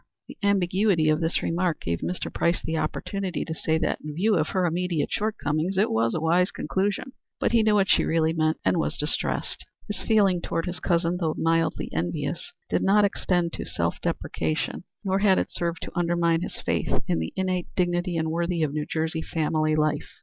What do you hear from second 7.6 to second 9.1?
knew what she really meant and was